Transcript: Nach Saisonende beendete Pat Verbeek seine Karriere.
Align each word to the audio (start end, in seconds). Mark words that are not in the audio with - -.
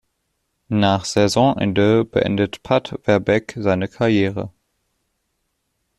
Nach 0.69 1.05
Saisonende 1.05 2.03
beendete 2.05 2.59
Pat 2.59 2.97
Verbeek 3.03 3.53
seine 3.59 3.87
Karriere. 3.87 4.51